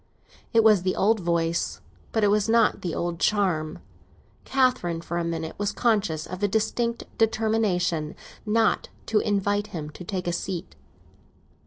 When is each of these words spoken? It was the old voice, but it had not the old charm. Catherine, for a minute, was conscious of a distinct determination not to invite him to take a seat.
It 0.51 0.63
was 0.63 0.81
the 0.81 0.95
old 0.95 1.19
voice, 1.19 1.79
but 2.11 2.23
it 2.23 2.31
had 2.31 2.49
not 2.49 2.81
the 2.81 2.95
old 2.95 3.19
charm. 3.19 3.77
Catherine, 4.45 4.99
for 4.99 5.19
a 5.19 5.23
minute, 5.23 5.53
was 5.59 5.71
conscious 5.71 6.25
of 6.25 6.41
a 6.41 6.47
distinct 6.47 7.03
determination 7.19 8.15
not 8.43 8.89
to 9.05 9.19
invite 9.19 9.67
him 9.67 9.91
to 9.91 10.03
take 10.03 10.25
a 10.25 10.33
seat. 10.33 10.73